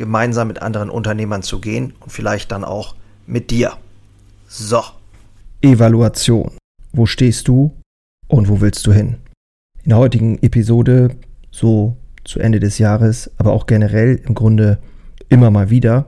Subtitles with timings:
[0.00, 2.96] gemeinsam mit anderen Unternehmern zu gehen und vielleicht dann auch
[3.26, 3.74] mit dir.
[4.48, 4.80] So.
[5.60, 6.52] Evaluation.
[6.90, 7.76] Wo stehst du
[8.26, 9.16] und wo willst du hin?
[9.84, 11.16] In der heutigen Episode,
[11.50, 14.78] so zu Ende des Jahres, aber auch generell im Grunde
[15.28, 16.06] immer mal wieder,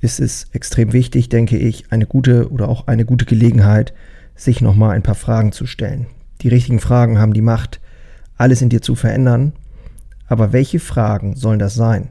[0.00, 3.94] ist es extrem wichtig, denke ich, eine gute oder auch eine gute Gelegenheit,
[4.36, 6.06] sich nochmal ein paar Fragen zu stellen.
[6.42, 7.80] Die richtigen Fragen haben die Macht,
[8.36, 9.54] alles in dir zu verändern.
[10.28, 12.10] Aber welche Fragen sollen das sein?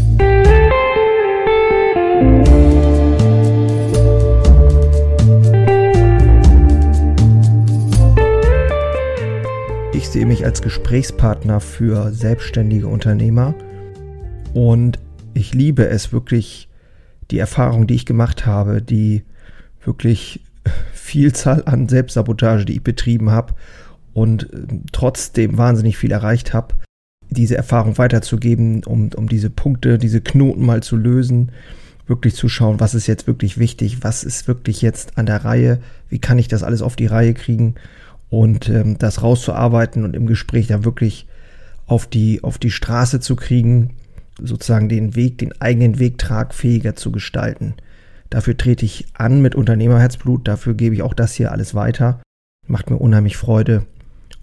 [10.01, 13.53] Ich sehe mich als Gesprächspartner für selbstständige Unternehmer.
[14.51, 14.97] Und
[15.35, 16.69] ich liebe es wirklich,
[17.29, 19.21] die Erfahrung, die ich gemacht habe, die
[19.85, 20.43] wirklich
[20.91, 23.53] Vielzahl an Selbstsabotage, die ich betrieben habe
[24.13, 26.73] und äh, trotzdem wahnsinnig viel erreicht habe,
[27.29, 31.51] diese Erfahrung weiterzugeben, um, um diese Punkte, diese Knoten mal zu lösen,
[32.07, 35.79] wirklich zu schauen, was ist jetzt wirklich wichtig, was ist wirklich jetzt an der Reihe,
[36.09, 37.75] wie kann ich das alles auf die Reihe kriegen
[38.31, 41.27] und ähm, das rauszuarbeiten und im Gespräch dann wirklich
[41.85, 43.91] auf die, auf die Straße zu kriegen,
[44.41, 47.75] sozusagen den Weg, den eigenen Weg tragfähiger zu gestalten.
[48.29, 52.21] Dafür trete ich an mit Unternehmerherzblut, dafür gebe ich auch das hier alles weiter.
[52.65, 53.85] Macht mir unheimlich Freude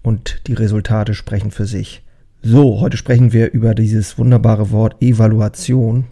[0.03, 2.03] und die Resultate sprechen für sich.
[2.43, 6.05] So, heute sprechen wir über dieses wunderbare Wort Evaluation.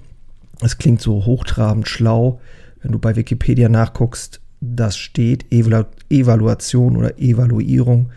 [0.63, 2.41] Es klingt so hochtrabend schlau.
[2.81, 8.11] Wenn du bei Wikipedia nachguckst, das steht Evalu Evaluation oder Evaluierung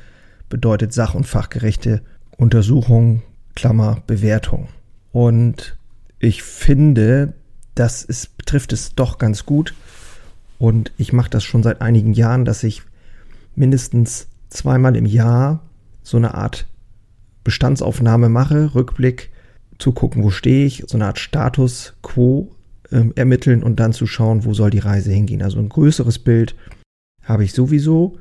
[0.47, 2.01] bedeutet sach- und fachgerechte
[2.37, 3.21] Untersuchung,
[3.55, 4.69] Klammer, Bewertung.
[5.11, 5.77] Und
[6.19, 7.33] ich finde,
[7.75, 9.73] das ist, trifft es doch ganz gut.
[10.57, 12.83] Und ich mache das schon seit einigen Jahren, dass ich
[13.55, 15.61] mindestens zweimal im Jahr
[16.03, 16.67] so eine Art
[17.43, 19.31] Bestandsaufnahme mache, Rückblick,
[19.77, 22.51] zu gucken, wo stehe ich, so eine Art Status quo
[22.91, 25.41] ähm, ermitteln und dann zu schauen, wo soll die Reise hingehen.
[25.41, 26.55] Also ein größeres Bild
[27.23, 28.17] habe ich sowieso,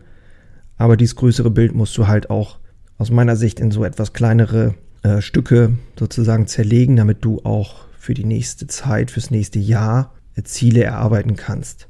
[0.77, 2.59] aber dieses größere Bild musst du halt auch
[2.99, 8.15] aus meiner Sicht in so etwas kleinere äh, Stücke sozusagen zerlegen, damit du auch für
[8.15, 11.89] die nächste Zeit, fürs nächste Jahr äh, Ziele erarbeiten kannst.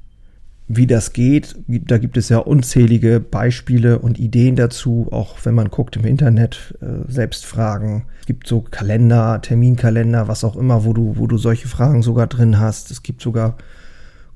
[0.70, 5.70] Wie das geht, da gibt es ja unzählige Beispiele und Ideen dazu, auch wenn man
[5.70, 8.04] guckt im Internet, äh, selbst Fragen.
[8.20, 12.26] Es gibt so Kalender, Terminkalender, was auch immer, wo du, wo du solche Fragen sogar
[12.26, 12.90] drin hast.
[12.90, 13.56] Es gibt sogar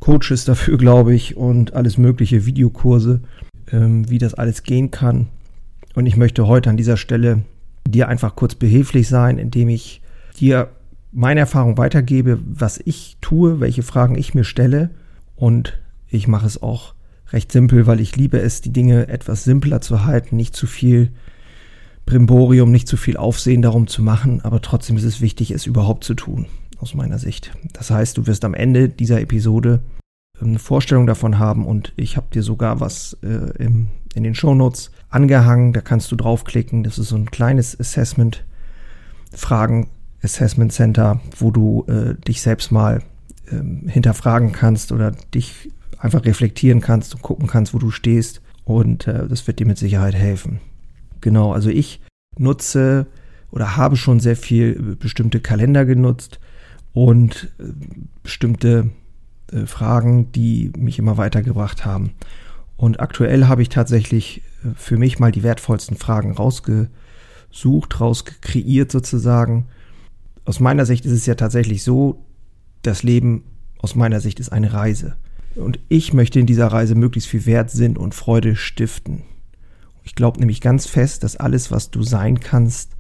[0.00, 3.20] Coaches dafür, glaube ich, und alles mögliche Videokurse,
[3.70, 5.28] ähm, wie das alles gehen kann.
[5.94, 7.42] Und ich möchte heute an dieser Stelle
[7.86, 10.00] dir einfach kurz behilflich sein, indem ich
[10.40, 10.70] dir
[11.12, 14.88] meine Erfahrung weitergebe, was ich tue, welche Fragen ich mir stelle
[15.36, 15.78] und
[16.12, 16.94] ich mache es auch
[17.30, 21.10] recht simpel, weil ich liebe es, die Dinge etwas simpler zu halten, nicht zu viel
[22.04, 26.04] Brimborium, nicht zu viel Aufsehen darum zu machen, aber trotzdem ist es wichtig, es überhaupt
[26.04, 26.46] zu tun,
[26.78, 27.52] aus meiner Sicht.
[27.72, 29.80] Das heißt, du wirst am Ende dieser Episode
[30.40, 34.90] eine Vorstellung davon haben und ich habe dir sogar was äh, im, in den Shownotes
[35.08, 38.44] angehangen, da kannst du draufklicken, das ist so ein kleines Assessment,
[39.32, 39.88] Fragen
[40.22, 43.02] Assessment Center, wo du äh, dich selbst mal
[43.50, 45.70] ähm, hinterfragen kannst oder dich
[46.02, 49.78] einfach reflektieren kannst und gucken kannst, wo du stehst und äh, das wird dir mit
[49.78, 50.60] Sicherheit helfen.
[51.20, 52.00] Genau, also ich
[52.36, 53.06] nutze
[53.52, 56.40] oder habe schon sehr viel bestimmte Kalender genutzt
[56.92, 57.64] und äh,
[58.22, 58.90] bestimmte
[59.52, 62.14] äh, Fragen, die mich immer weitergebracht haben.
[62.76, 69.66] Und aktuell habe ich tatsächlich äh, für mich mal die wertvollsten Fragen rausgesucht, rausgekreiert sozusagen.
[70.44, 72.24] Aus meiner Sicht ist es ja tatsächlich so,
[72.82, 73.44] das Leben
[73.78, 75.16] aus meiner Sicht ist eine Reise.
[75.54, 79.22] Und ich möchte in dieser Reise möglichst viel Wert, Sinn und Freude stiften.
[80.04, 82.96] Ich glaube nämlich ganz fest, dass alles, was du sein kannst,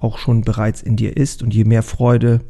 [0.00, 1.42] auch schon bereits in dir ist.
[1.42, 2.40] Und je mehr Freude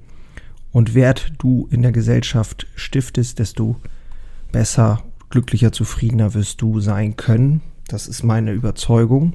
[0.72, 3.76] und Wert du in der Gesellschaft stiftest, desto
[4.52, 7.60] besser, glücklicher, zufriedener wirst du sein können.
[7.88, 9.34] Das ist meine Überzeugung.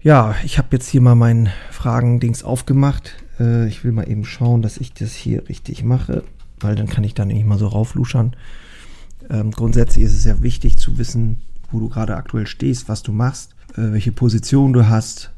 [0.00, 3.16] Ja, ich habe jetzt hier mal mein Fragen-Dings aufgemacht.
[3.40, 6.22] Äh, ich will mal eben schauen, dass ich das hier richtig mache,
[6.60, 8.36] weil dann kann ich da nicht mal so raufluschern.
[9.30, 11.40] Ähm, grundsätzlich ist es ja wichtig zu wissen,
[11.70, 15.32] wo du gerade aktuell stehst, was du machst, äh, welche Position du hast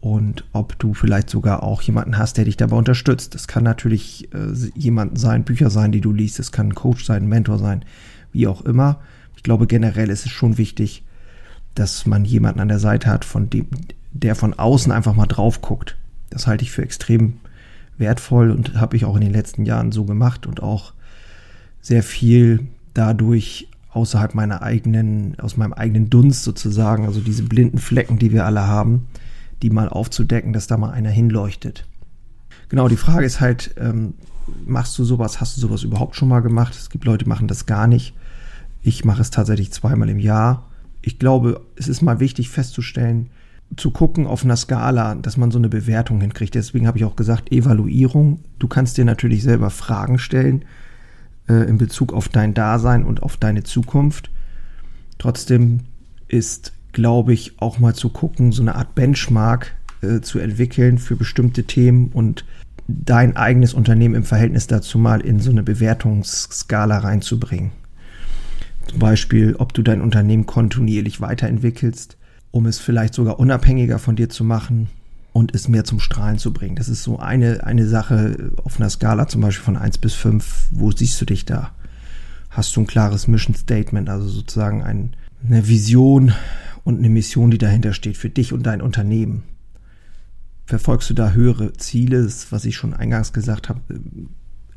[0.00, 3.34] und ob du vielleicht sogar auch jemanden hast, der dich dabei unterstützt.
[3.34, 7.04] Das kann natürlich äh, jemand sein, Bücher sein, die du liest, es kann ein Coach
[7.04, 7.84] sein, ein Mentor sein,
[8.32, 9.00] wie auch immer.
[9.36, 11.02] Ich glaube, generell ist es schon wichtig,
[11.74, 13.66] dass man jemanden an der Seite hat, von dem,
[14.12, 15.96] der von außen einfach mal drauf guckt.
[16.30, 17.34] Das halte ich für extrem
[17.98, 20.92] wertvoll und habe ich auch in den letzten Jahren so gemacht und auch
[21.80, 28.18] sehr viel dadurch außerhalb meiner eigenen, aus meinem eigenen Dunst sozusagen, also diese blinden Flecken,
[28.18, 29.06] die wir alle haben,
[29.62, 31.86] die mal aufzudecken, dass da mal einer hinleuchtet.
[32.68, 34.14] Genau, die Frage ist halt, ähm,
[34.66, 36.74] machst du sowas, hast du sowas überhaupt schon mal gemacht?
[36.74, 38.14] Es gibt Leute, die machen das gar nicht.
[38.82, 40.68] Ich mache es tatsächlich zweimal im Jahr.
[41.00, 43.30] Ich glaube, es ist mal wichtig festzustellen,
[43.76, 46.54] zu gucken auf einer Skala, dass man so eine Bewertung hinkriegt.
[46.54, 48.40] Deswegen habe ich auch gesagt, Evaluierung.
[48.58, 50.64] Du kannst dir natürlich selber Fragen stellen
[51.48, 54.30] äh, in Bezug auf dein Dasein und auf deine Zukunft.
[55.18, 55.80] Trotzdem
[56.28, 61.16] ist, glaube ich, auch mal zu gucken, so eine Art Benchmark äh, zu entwickeln für
[61.16, 62.44] bestimmte Themen und
[62.88, 67.72] dein eigenes Unternehmen im Verhältnis dazu mal in so eine Bewertungsskala reinzubringen.
[68.88, 72.16] Zum Beispiel, ob du dein Unternehmen kontinuierlich weiterentwickelst,
[72.52, 74.88] um es vielleicht sogar unabhängiger von dir zu machen
[75.36, 76.76] und es mehr zum Strahlen zu bringen.
[76.76, 80.68] Das ist so eine, eine Sache auf einer Skala zum Beispiel von 1 bis 5.
[80.70, 81.72] Wo siehst du dich da?
[82.48, 85.14] Hast du ein klares Mission Statement, also sozusagen ein,
[85.46, 86.32] eine Vision
[86.84, 89.42] und eine Mission, die dahinter steht für dich und dein Unternehmen?
[90.64, 93.82] Verfolgst du da höhere Ziele, was ich schon eingangs gesagt habe,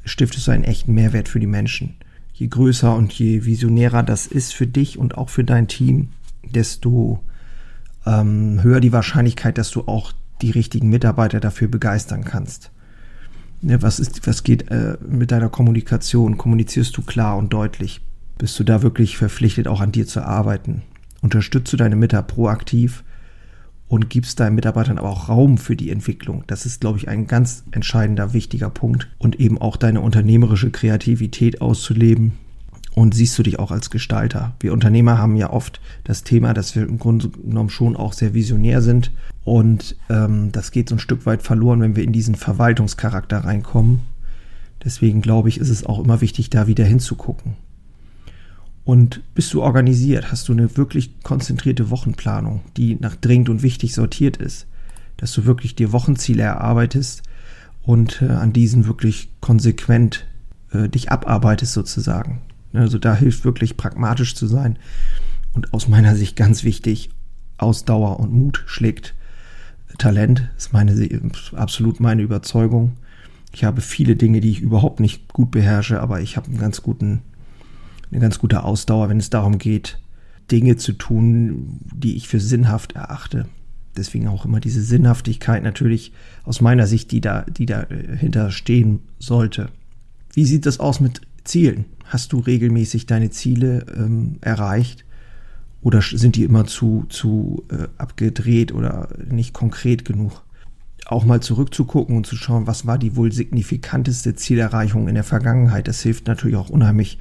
[0.04, 1.96] stiftest du einen echten Mehrwert für die Menschen.
[2.34, 6.10] Je größer und je visionärer das ist für dich und auch für dein Team,
[6.44, 7.24] desto
[8.06, 12.72] ähm, höher die Wahrscheinlichkeit, dass du auch die richtigen Mitarbeiter dafür begeistern kannst.
[13.62, 16.38] Ja, was, ist, was geht äh, mit deiner Kommunikation?
[16.38, 18.02] Kommunizierst du klar und deutlich?
[18.38, 20.84] Bist du da wirklich verpflichtet, auch an dir zu arbeiten?
[21.22, 23.04] Unterstützt du deine Mitarbeiter proaktiv
[23.90, 26.46] und gibst deinen Mitarbeitern aber auch Raum für die Entwicklung?
[26.48, 29.10] Das ist, glaube ich, ein ganz entscheidender, wichtiger Punkt.
[29.18, 32.34] Und eben auch deine unternehmerische Kreativität auszuleben
[32.96, 34.56] und siehst du dich auch als Gestalter?
[34.60, 38.34] Wir Unternehmer haben ja oft das Thema, dass wir im Grunde genommen schon auch sehr
[38.34, 39.12] visionär sind
[39.50, 44.02] und ähm, das geht so ein Stück weit verloren, wenn wir in diesen Verwaltungscharakter reinkommen.
[44.84, 47.56] Deswegen glaube ich, ist es auch immer wichtig, da wieder hinzugucken.
[48.84, 50.32] Und bist du organisiert?
[50.32, 54.68] Hast du eine wirklich konzentrierte Wochenplanung, die nach dringend und wichtig sortiert ist?
[55.18, 57.24] Dass du wirklich dir Wochenziele erarbeitest
[57.82, 60.28] und äh, an diesen wirklich konsequent
[60.74, 62.44] äh, dich abarbeitest sozusagen.
[62.74, 64.78] Also da hilft wirklich pragmatisch zu sein.
[65.54, 67.10] Und aus meiner Sicht ganz wichtig,
[67.58, 69.16] Ausdauer und Mut schlägt
[69.98, 70.94] Talent, ist meine,
[71.54, 72.94] absolut meine Überzeugung.
[73.52, 76.84] Ich habe viele Dinge, die ich überhaupt nicht gut beherrsche, aber ich habe einen ganz
[76.84, 77.22] guten,
[78.12, 80.00] eine ganz gute Ausdauer, wenn es darum geht,
[80.52, 83.48] Dinge zu tun, die ich für sinnhaft erachte.
[83.98, 86.14] Deswegen auch immer diese Sinnhaftigkeit natürlich
[86.44, 89.70] aus meiner Sicht, die da, die dahinter äh, stehen sollte.
[90.34, 91.86] Wie sieht das aus mit Zielen?
[92.06, 95.06] Hast du regelmäßig deine Ziele ähm, erreicht?
[95.82, 100.44] Oder sind die immer zu, zu äh, abgedreht oder nicht konkret genug?
[101.06, 105.88] Auch mal zurückzugucken und zu schauen, was war die wohl signifikanteste Zielerreichung in der Vergangenheit.
[105.88, 107.18] Das hilft natürlich auch unheimlich,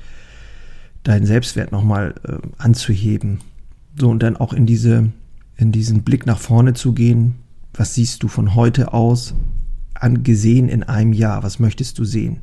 [1.05, 3.39] deinen Selbstwert nochmal äh, anzuheben.
[3.97, 5.11] So, und dann auch in diese,
[5.57, 7.37] in diesen Blick nach vorne zu gehen.
[7.73, 9.35] Was siehst du von heute aus
[9.95, 11.43] angesehen in einem Jahr?
[11.45, 12.41] Was möchtest du sehen?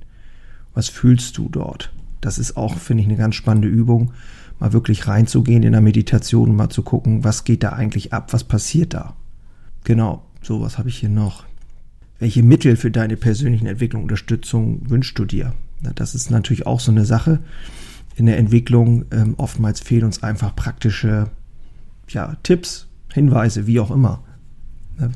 [0.74, 1.91] Was fühlst du dort?
[2.25, 4.12] Das ist auch, finde ich, eine ganz spannende Übung,
[4.60, 8.34] mal wirklich reinzugehen in der Meditation und mal zu gucken, was geht da eigentlich ab,
[8.34, 9.15] was passiert da.
[9.84, 11.46] Genau, so was habe ich hier noch.
[12.17, 15.53] Welche Mittel für deine persönlichen Entwicklung, Unterstützung wünschst du dir?
[15.94, 17.41] Das ist natürlich auch so eine Sache
[18.15, 19.05] in der Entwicklung.
[19.12, 21.29] Ähm, oftmals fehlen uns einfach praktische
[22.10, 24.24] ja, Tipps, Hinweise, wie auch immer.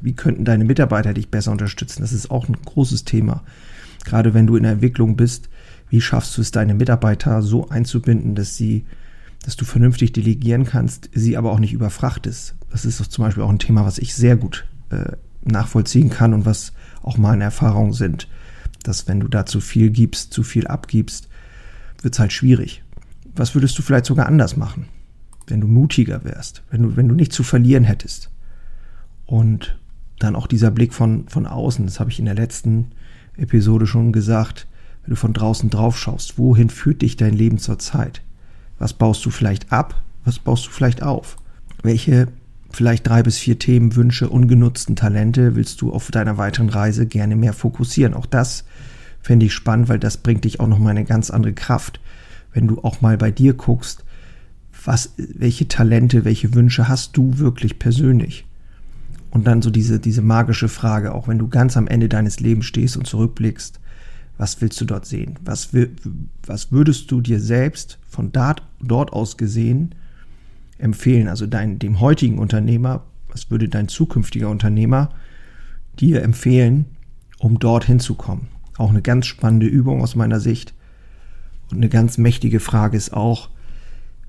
[0.03, 2.03] Wie könnten deine Mitarbeiter dich besser unterstützen?
[2.03, 3.41] Das ist auch ein großes Thema
[4.05, 5.49] gerade wenn du in der Entwicklung bist,
[5.89, 8.86] wie schaffst du es, deine Mitarbeiter so einzubinden, dass sie,
[9.43, 12.55] dass du vernünftig delegieren kannst, sie aber auch nicht überfrachtest.
[12.69, 16.34] Das ist doch zum Beispiel auch ein Thema, was ich sehr gut äh, nachvollziehen kann
[16.34, 18.27] und was auch meine Erfahrungen sind,
[18.84, 21.27] dass wenn du da zu viel gibst, zu viel abgibst,
[22.01, 22.84] wird es halt schwierig.
[23.36, 24.86] Was würdest du vielleicht sogar anders machen,
[25.48, 28.29] wenn du mutiger wärst, wenn du, wenn du nichts zu verlieren hättest?
[29.25, 29.77] Und
[30.19, 32.91] dann auch dieser Blick von, von außen, das habe ich in der letzten
[33.38, 34.67] Episode schon gesagt,
[35.03, 38.21] wenn du von draußen drauf schaust, wohin führt dich dein Leben zurzeit?
[38.77, 40.03] Was baust du vielleicht ab?
[40.25, 41.37] Was baust du vielleicht auf?
[41.83, 42.27] Welche
[42.71, 47.35] vielleicht drei bis vier Themen, Wünsche, ungenutzten Talente willst du auf deiner weiteren Reise gerne
[47.35, 48.13] mehr fokussieren?
[48.13, 48.65] Auch das
[49.21, 51.99] fände ich spannend, weil das bringt dich auch nochmal eine ganz andere Kraft.
[52.53, 54.05] Wenn du auch mal bei dir guckst,
[54.85, 58.45] was, welche Talente, welche Wünsche hast du wirklich persönlich?
[59.31, 62.65] Und dann so diese, diese magische Frage, auch wenn du ganz am Ende deines Lebens
[62.65, 63.79] stehst und zurückblickst,
[64.39, 65.38] was willst du dort sehen?
[65.43, 65.69] Was,
[66.48, 69.93] was würdest du dir selbst von dort, dort aus gesehen
[70.77, 71.27] empfehlen?
[71.27, 75.10] Also dein, dem heutigen Unternehmer, was würde dein zukünftiger Unternehmer
[76.00, 76.86] dir empfehlen,
[77.38, 78.48] um dort hinzukommen?
[78.77, 80.74] Auch eine ganz spannende Übung aus meiner Sicht.
[81.69, 83.50] Und eine ganz mächtige Frage ist auch,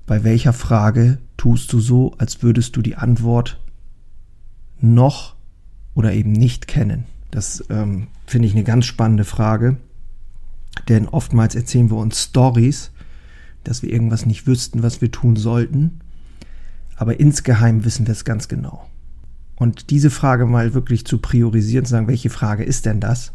[0.05, 3.61] bei welcher Frage tust du so, als würdest du die Antwort
[4.81, 5.37] noch
[5.93, 7.05] oder eben nicht kennen?
[7.31, 9.77] Das ähm, finde ich eine ganz spannende Frage,
[10.87, 12.91] denn oftmals erzählen wir uns Stories,
[13.63, 15.99] dass wir irgendwas nicht wüssten, was wir tun sollten,
[16.95, 18.87] aber insgeheim wissen wir es ganz genau.
[19.55, 23.33] Und diese Frage mal wirklich zu priorisieren, zu sagen, welche Frage ist denn das?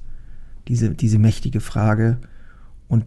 [0.66, 2.18] Diese, diese mächtige Frage
[2.88, 3.04] und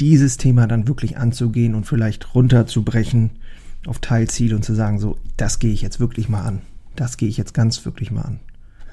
[0.00, 3.30] dieses Thema dann wirklich anzugehen und vielleicht runterzubrechen
[3.86, 6.60] auf Teilziele und zu sagen, so, das gehe ich jetzt wirklich mal an.
[6.96, 8.40] Das gehe ich jetzt ganz wirklich mal an.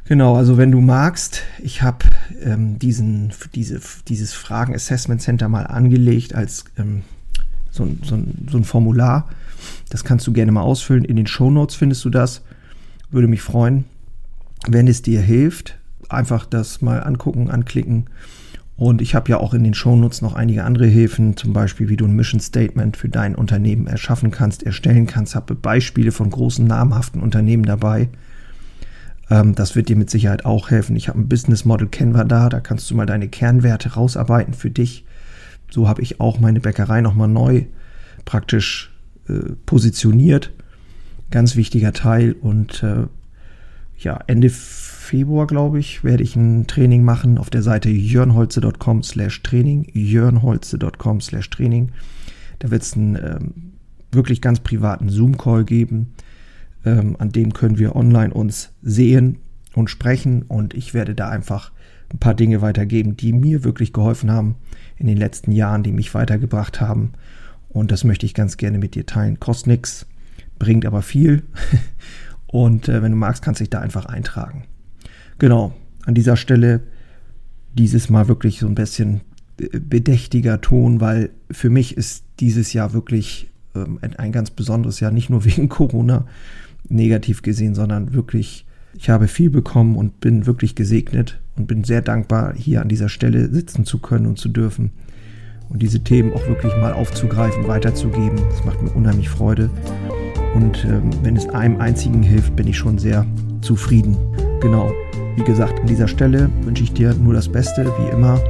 [0.07, 2.05] Genau, also wenn du magst, ich habe
[2.41, 7.03] ähm, diesen, diese, dieses Fragen-Assessment Center mal angelegt als ähm,
[7.71, 9.27] so, ein, so, ein, so ein Formular.
[9.89, 11.03] Das kannst du gerne mal ausfüllen.
[11.03, 12.41] In den Show Notes findest du das.
[13.11, 13.83] Würde mich freuen,
[14.65, 15.77] wenn es dir hilft.
[16.07, 18.05] Einfach das mal angucken, anklicken.
[18.77, 21.97] Und ich habe ja auch in den Shownotes noch einige andere Hilfen, zum Beispiel wie
[21.97, 25.35] du ein Mission Statement für dein Unternehmen erschaffen kannst, erstellen kannst.
[25.35, 28.07] Habe Beispiele von großen namhaften Unternehmen dabei.
[29.29, 30.95] Ähm, das wird dir mit Sicherheit auch helfen.
[30.95, 34.71] Ich habe ein Business Model Canva da, da kannst du mal deine Kernwerte rausarbeiten für
[34.71, 35.05] dich.
[35.69, 37.65] So habe ich auch meine Bäckerei nochmal neu
[38.25, 38.91] praktisch
[39.27, 40.53] äh, positioniert.
[41.29, 43.07] Ganz wichtiger Teil und äh,
[43.99, 49.41] ja, Ende Februar, glaube ich, werde ich ein Training machen auf der Seite jörnholze.com slash
[49.41, 51.91] Training, jörnholze.com slash Training.
[52.59, 53.53] Da wird es einen ähm,
[54.11, 56.13] wirklich ganz privaten Zoom-Call geben.
[56.87, 59.39] Ähm, an dem können wir online uns sehen
[59.73, 61.73] und sprechen und ich werde da einfach
[62.13, 64.55] ein paar Dinge weitergeben, die mir wirklich geholfen haben
[64.95, 67.11] in den letzten Jahren, die mich weitergebracht haben.
[67.67, 69.37] Und das möchte ich ganz gerne mit dir teilen.
[69.41, 70.05] Kostet nichts,
[70.57, 71.43] bringt aber viel.
[72.47, 74.63] Und äh, wenn du magst, kannst du dich da einfach eintragen.
[75.39, 75.73] Genau,
[76.05, 76.83] an dieser Stelle
[77.73, 79.19] dieses Mal wirklich so ein bisschen
[79.57, 85.29] bedächtiger Ton, weil für mich ist dieses Jahr wirklich ähm, ein ganz besonderes Jahr, nicht
[85.29, 86.25] nur wegen Corona
[86.89, 92.01] negativ gesehen, sondern wirklich, ich habe viel bekommen und bin wirklich gesegnet und bin sehr
[92.01, 94.91] dankbar, hier an dieser Stelle sitzen zu können und zu dürfen
[95.69, 98.39] und diese Themen auch wirklich mal aufzugreifen, weiterzugeben.
[98.49, 99.69] Das macht mir unheimlich Freude.
[100.55, 103.25] Und ähm, wenn es einem einzigen hilft, bin ich schon sehr
[103.61, 104.17] zufrieden.
[104.61, 104.91] Genau.
[105.35, 108.41] Wie gesagt, an dieser Stelle wünsche ich dir nur das Beste, wie immer.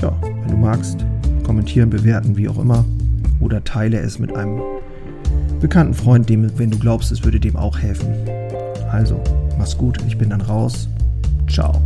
[0.00, 1.04] Ja, wenn du magst,
[1.44, 2.84] kommentieren, bewerten, wie auch immer.
[3.40, 4.60] Oder teile es mit einem
[5.60, 8.14] bekannten Freund, dem, wenn du glaubst, es würde dem auch helfen.
[8.90, 9.22] Also,
[9.58, 10.88] mach's gut, ich bin dann raus.
[11.48, 11.82] Ciao.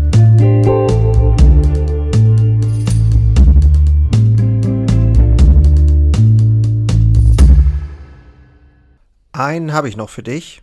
[9.32, 10.62] Einen habe ich noch für dich.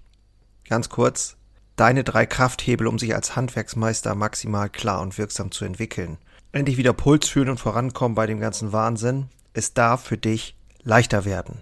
[0.68, 1.38] Ganz kurz
[1.76, 6.18] deine drei Krafthebel, um sich als Handwerksmeister maximal klar und wirksam zu entwickeln.
[6.52, 9.28] Endlich wieder Puls fühlen und vorankommen bei dem ganzen Wahnsinn.
[9.54, 11.62] Es darf für dich leichter werden.